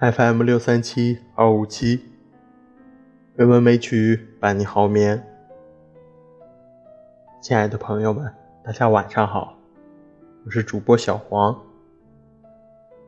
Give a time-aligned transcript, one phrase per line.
[0.00, 2.00] FM 六三七二五七，
[3.36, 5.22] 美文美曲伴你好眠。
[7.42, 8.32] 亲爱的朋友们，
[8.64, 9.58] 大家晚上好，
[10.46, 11.54] 我是主播小黄。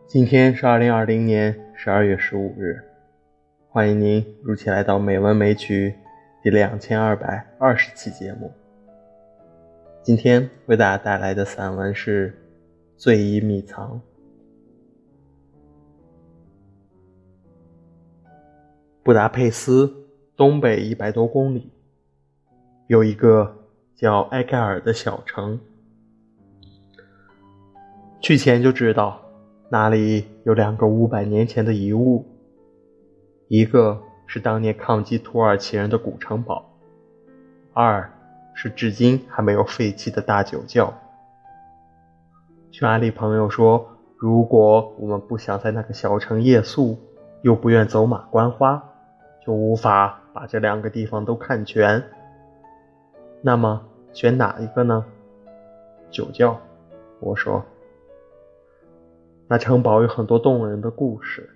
[0.06, 2.78] 今天是二零二零年十二月十五日，
[3.70, 5.94] 欢迎您如期来到美文美曲
[6.42, 8.52] 第两千二百二十期节目。
[10.02, 12.28] 今天为大家带来的散文是
[12.98, 13.98] 《醉衣密藏》。
[19.04, 19.92] 布达佩斯
[20.36, 21.72] 东北一百多公里，
[22.86, 23.52] 有一个
[23.96, 25.58] 叫埃盖尔的小城。
[28.20, 29.20] 去前就知道，
[29.68, 32.24] 那里有两个五百年前的遗物，
[33.48, 36.64] 一个是当年抗击土耳其人的古城堡，
[37.72, 38.08] 二
[38.54, 40.94] 是至今还没有废弃的大酒窖。
[42.70, 43.84] 匈牙利朋友说，
[44.16, 46.96] 如果我们不想在那个小城夜宿，
[47.42, 48.90] 又不愿走马观花。
[49.44, 52.02] 就无法把这两个地方都看全。
[53.40, 55.04] 那么选哪一个呢？
[56.10, 56.60] 酒窖，
[57.20, 57.64] 我说。
[59.48, 61.50] 那城堡有很多动人的故事，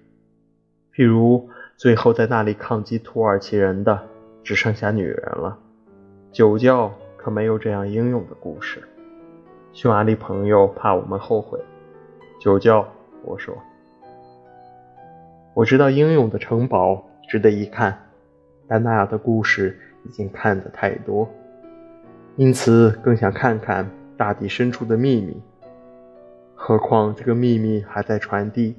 [0.93, 4.03] 譬如最后在那里抗击土耳其人的
[4.43, 5.57] 只剩下女人了。
[6.33, 8.83] 酒窖可没有这样英勇的故事。
[9.73, 11.59] 匈牙利朋友怕我们后悔。
[12.41, 12.87] 酒窖，
[13.23, 13.57] 我说。
[15.55, 17.03] 我知道英勇的城堡。
[17.37, 17.95] 值得一看，
[18.67, 21.29] 但那样的故事已经看得太多，
[22.37, 25.39] 因此更想看看大地深处的秘密。
[26.55, 28.75] 何况这个秘密还在传递。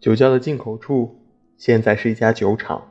[0.00, 1.18] 酒窖的进口处
[1.56, 2.82] 现在是一家酒厂，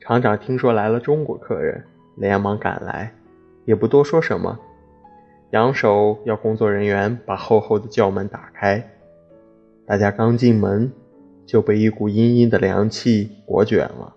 [0.00, 1.84] 厂长听说来了中国客人，
[2.16, 3.14] 连忙赶来，
[3.64, 4.58] 也不多说什么，
[5.50, 8.84] 扬手要工作人员把厚厚的窖门打开。
[9.86, 10.90] 大家刚进门。
[11.46, 14.14] 就被一股阴阴的凉气裹卷了。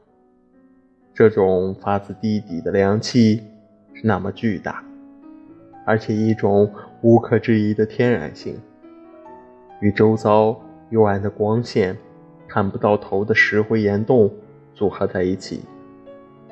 [1.14, 3.42] 这种发自地底的凉气
[3.94, 4.84] 是那么巨大，
[5.86, 6.72] 而且一种
[7.02, 8.56] 无可置疑的天然性，
[9.82, 10.56] 与周遭
[10.92, 11.98] 幽暗的光线、
[12.48, 14.32] 看不到头的石灰岩洞
[14.76, 15.62] 组合在一起，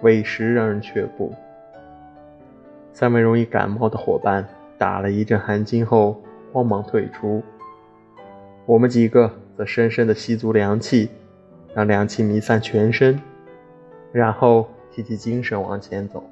[0.02, 1.32] 委实让人却步。
[2.92, 4.48] 三位容易感冒的伙伴
[4.78, 6.22] 打了一阵寒噤后，
[6.52, 7.44] 慌忙退出。
[8.66, 9.32] 我们几个。
[9.58, 11.10] 则深深地吸足凉气，
[11.74, 13.22] 让凉气弥散全身，
[14.12, 16.30] 然后提起精神往前走。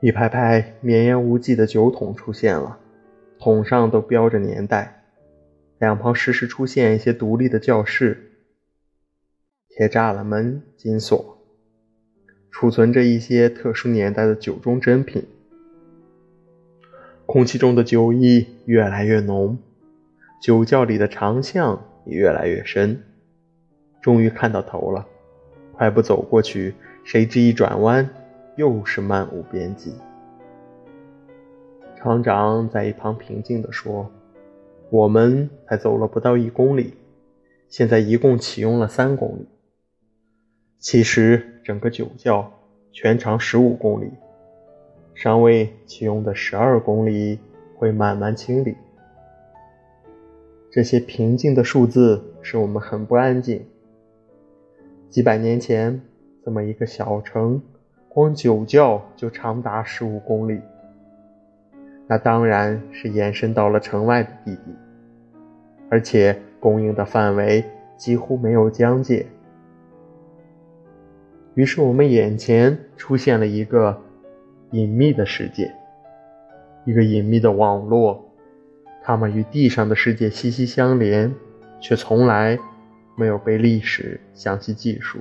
[0.00, 2.78] 一排排绵延无际的酒桶出现了，
[3.38, 5.04] 桶上都标着年代。
[5.78, 8.32] 两旁时时出现一些独立的教室，
[9.68, 11.38] 铁栅栏门紧锁，
[12.50, 15.24] 储存着一些特殊年代的酒中珍品。
[17.26, 19.58] 空气中的酒意越来越浓。
[20.40, 23.02] 酒窖里的长巷也越来越深，
[24.00, 25.06] 终于看到头了。
[25.72, 28.08] 快步走过去，谁知一转弯，
[28.56, 29.94] 又是漫无边际。
[31.96, 34.10] 厂长在一旁平静地说
[34.90, 36.94] ：“我们才走了不到一公里，
[37.68, 39.48] 现在一共启用了三公里。
[40.78, 42.52] 其实整个酒窖
[42.92, 44.10] 全长十五公里，
[45.14, 47.40] 尚未启用的十二公里
[47.76, 48.76] 会慢慢清理。”
[50.70, 53.64] 这些平静的数字使我们很不安静。
[55.08, 55.98] 几百年前，
[56.44, 57.60] 这么一个小城，
[58.08, 60.60] 光酒窖就长达十五公里，
[62.06, 64.74] 那当然是延伸到了城外的地底，
[65.88, 67.64] 而且供应的范围
[67.96, 69.24] 几乎没有疆界。
[71.54, 73.98] 于是，我们眼前出现了一个
[74.72, 75.72] 隐秘的世界，
[76.84, 78.27] 一个隐秘的网络。
[79.08, 81.34] 它们与地上的世界息息相连，
[81.80, 82.58] 却从来
[83.16, 85.18] 没有被历史详细记述。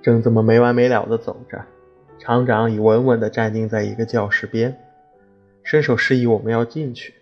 [0.00, 1.62] 正这么没完没了地走着，
[2.18, 4.80] 厂长已稳稳地站定在一个教室边，
[5.62, 7.12] 伸手示意我们要进去。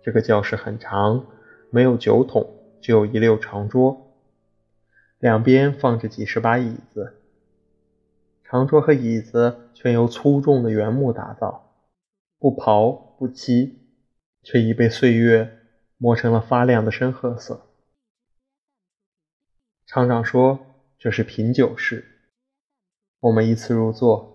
[0.00, 1.26] 这个教室很长，
[1.70, 2.48] 没有酒桶，
[2.80, 4.12] 只有一溜长桌，
[5.18, 7.14] 两边放着几十把椅子。
[8.44, 11.64] 长桌和椅子全由粗重的原木打造。
[12.38, 13.78] 不刨不漆，
[14.42, 15.58] 却已被岁月
[15.96, 17.66] 磨成了发亮的深褐色。
[19.86, 20.60] 厂长说
[20.98, 22.04] ：“这是品酒室。”
[23.20, 24.34] 我们依次入座。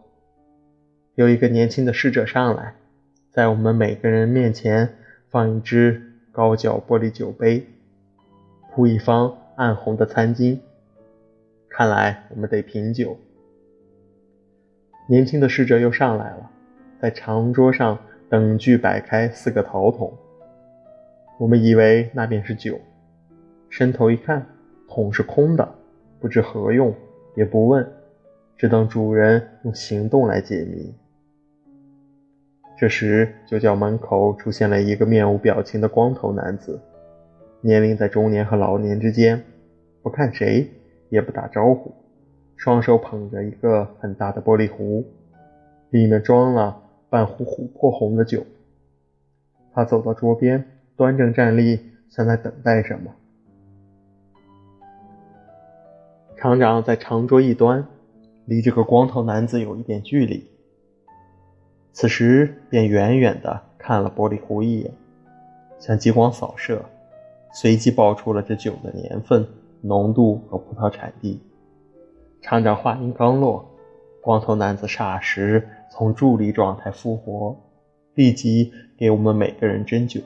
[1.16, 2.76] 有一个年轻的侍者上来，
[3.30, 4.98] 在我们每个人面前
[5.30, 7.66] 放一只高脚玻璃酒杯，
[8.72, 10.60] 铺一方暗红的餐巾。
[11.70, 13.18] 看来我们得品酒。
[15.08, 16.52] 年轻的侍者又上来了。
[17.04, 20.10] 在长桌上等距摆开四个陶桶。
[21.38, 22.80] 我们以为那便是酒，
[23.68, 24.46] 伸头一看，
[24.88, 25.70] 桶是空的，
[26.22, 26.96] 不知何用，
[27.36, 27.86] 也不问，
[28.56, 30.96] 只等主人用行动来解谜。
[32.78, 36.80] 这时，酒窖门口出现了一个面无表情的光头男子，
[37.60, 39.44] 年龄在中年和老年之间，
[40.02, 40.72] 不看谁，
[41.10, 41.94] 也不打招呼，
[42.56, 45.04] 双手捧着一个很大的玻璃壶，
[45.90, 46.80] 里面装了
[47.14, 48.44] 半壶琥珀红的酒。
[49.72, 50.66] 他走到桌边。
[50.96, 51.80] 端正站立，
[52.10, 53.12] 像在等待什么。
[56.38, 57.88] 厂长在长桌一端，
[58.46, 60.48] 离这个光头男子有一点距离。
[61.92, 64.92] 此时便远远地看了玻璃壶一眼，
[65.80, 66.84] 像激光扫射，
[67.54, 69.48] 随即报出了这酒的年份、
[69.82, 71.42] 浓度和葡萄产地。
[72.42, 73.68] 厂长话音刚落，
[74.22, 77.56] 光头男子霎时从伫立状态复活，
[78.16, 80.20] 立即给我们每个人斟酒。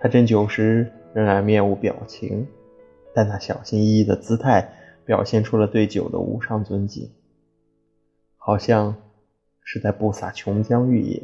[0.00, 2.46] 他斟酒时仍然面无表情，
[3.14, 4.66] 但他小心翼翼的姿态
[5.04, 7.10] 表现出了对酒的无上尊敬，
[8.38, 8.96] 好像
[9.62, 11.22] 是在布撒琼浆玉液。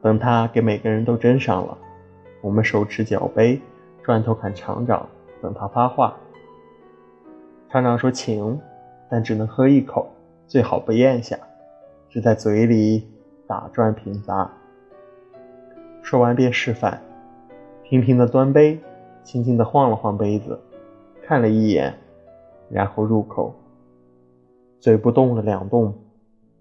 [0.00, 1.76] 等他给每个人都斟上了，
[2.40, 3.60] 我们手持脚杯，
[4.02, 5.06] 转头看厂长，
[5.42, 6.16] 等他发话。
[7.68, 8.58] 厂长说：“请，
[9.10, 10.10] 但只能喝一口，
[10.46, 11.38] 最好不咽下，
[12.08, 13.08] 只在嘴里
[13.46, 14.48] 打转品咂。”
[16.02, 17.00] 说完便示范。
[17.82, 18.78] 频频的端杯，
[19.22, 20.58] 轻轻地晃了晃杯子，
[21.22, 21.94] 看了一眼，
[22.70, 23.54] 然后入口。
[24.80, 25.94] 嘴不动了两动，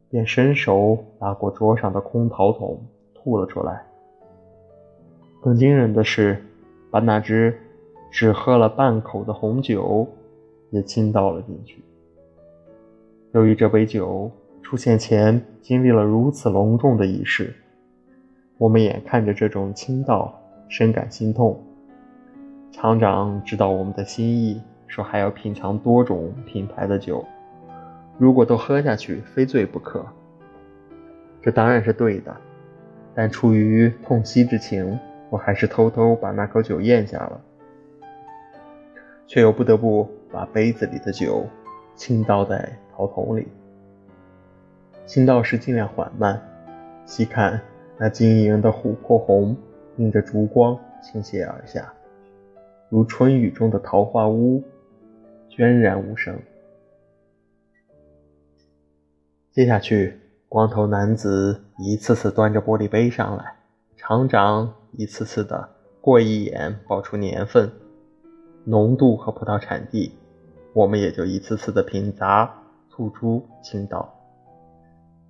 [0.09, 2.81] 便伸手拿过桌上的空陶桶，
[3.13, 3.86] 吐了出来。
[5.41, 6.41] 更惊人的是，
[6.89, 7.57] 把那只
[8.12, 10.07] 只喝了半口的红酒
[10.69, 11.83] 也倾倒了进去。
[13.33, 14.31] 由于这杯酒
[14.62, 17.51] 出现前经历了如此隆重的仪式，
[18.59, 20.39] 我们眼看着这种倾倒。
[20.69, 21.62] 深感心痛。
[22.71, 27.24] 厂长知道我们的心意，说还要品尝多种品牌的酒，
[28.18, 30.03] 如果都喝下去，非醉不可。
[31.44, 32.36] 这当然是对的，
[33.13, 34.97] 但出于痛惜之情，
[35.29, 37.39] 我还是偷偷把那口酒咽下了，
[39.27, 41.45] 却又不得不把杯子里的酒
[41.94, 43.48] 倾倒在陶桶里。
[45.06, 46.42] 倾倒时尽量缓慢，
[47.06, 47.62] 细看
[47.98, 49.56] 那晶莹的琥珀红。
[49.98, 51.94] 映着烛光倾泻而下，
[52.90, 54.63] 如春雨中的桃花坞，
[55.48, 56.36] 娟然无声。
[59.51, 60.19] 接下去，
[60.50, 63.56] 光头男子一次次端着玻璃杯上来，
[63.96, 65.69] 厂长一次次的
[66.01, 67.72] 过一眼报出年份、
[68.63, 70.12] 浓度和葡萄产地，
[70.74, 72.50] 我们也就一次次的品咂、
[72.94, 74.18] 吐出、倾倒。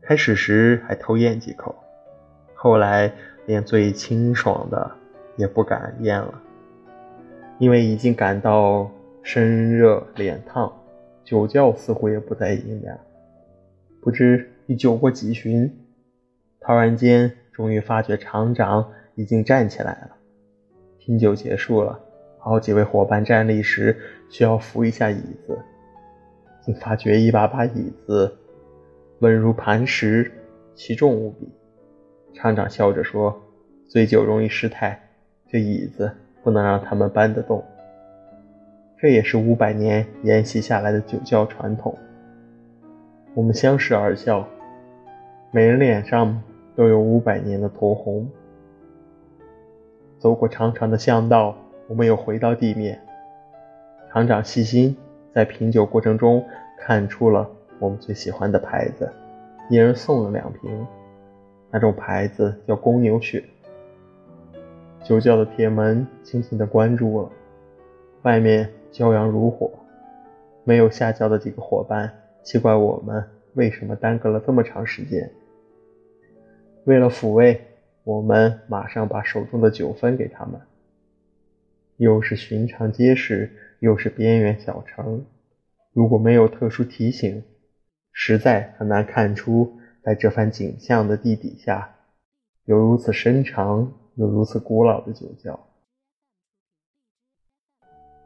[0.02, 1.76] 开始时还偷咽几口，
[2.54, 3.12] 后来。
[3.46, 4.90] 连最清爽的
[5.36, 6.42] 也不敢咽了，
[7.60, 8.90] 因为已经感到
[9.22, 10.72] 身热脸烫，
[11.26, 12.98] 酒窖似乎也不再阴凉。
[14.02, 15.78] 不知已酒过几巡，
[16.62, 20.12] 突然间终于发觉厂长已经站起来了。
[20.98, 22.00] 品酒结束了，
[22.40, 24.00] 好几位伙伴站立时
[24.30, 25.60] 需要扶一下椅子，
[26.66, 28.36] 竟发觉一把把椅子
[29.20, 30.32] 稳如磐石，
[30.76, 31.50] 其重无比。
[32.34, 33.42] 厂长笑着说
[33.88, 35.00] ：“醉酒容易失态，
[35.48, 37.64] 这椅子不能让他们搬得动。
[38.98, 41.98] 这也是五百年沿袭下来的酒窖传统。”
[43.36, 44.48] 我们相视而笑，
[45.52, 46.42] 每人脸上
[46.76, 48.30] 都有五百年的酡红。
[50.20, 53.02] 走过长长的巷道，我们又回到地面。
[54.12, 54.96] 厂长细心，
[55.34, 56.46] 在品酒过程中
[56.78, 57.50] 看出了
[57.80, 59.12] 我们最喜欢的牌子，
[59.70, 60.86] 一人送了两瓶。
[61.72, 63.44] 那种牌子叫公牛血。
[65.04, 67.32] 酒窖的铁门轻轻地关住了，
[68.22, 69.72] 外面骄阳如火。
[70.64, 72.10] 没有下窖的几个伙伴
[72.44, 73.22] 奇怪我们
[73.56, 75.30] 为什么耽搁了这么长时间。
[76.86, 77.60] 为了抚慰，
[78.04, 80.62] 我们马上把手中的酒分给他们。
[81.98, 83.52] 又是寻常街市，
[83.84, 85.26] 又是边缘小城，
[85.92, 87.44] 如果没有特殊提醒，
[88.14, 89.78] 实在很难看出。
[90.02, 91.96] 在这番景象的地底下，
[92.64, 95.68] 有如此深长又如此古老的酒窖，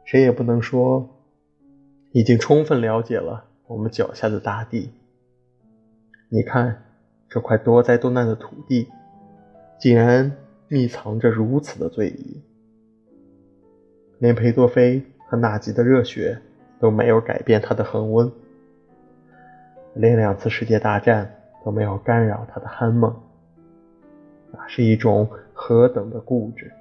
[0.04, 1.08] 谁也不能说
[2.12, 4.90] 已经充分了解了我们脚下的大地。
[6.28, 6.84] 你看，
[7.28, 8.88] 这块多灾多难的土地，
[9.80, 10.36] 竟然
[10.68, 12.42] 密藏着如此的醉意，
[14.18, 16.36] 连裴多菲和纳吉的热血
[16.80, 18.32] 都没有改变他的恒温，
[19.94, 21.34] 连两次世界大战。
[21.64, 23.14] 都没有干扰他的酣梦。
[24.52, 26.72] 那是一种何等的固执。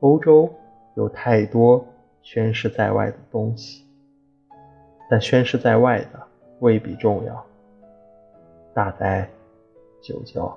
[0.00, 0.48] 欧洲
[0.94, 1.84] 有太多
[2.22, 3.84] 宣誓在外的东西，
[5.10, 6.22] 但宣誓在外的
[6.60, 7.44] 未必重要，
[8.72, 9.28] 大哉
[10.00, 10.56] 酒窖。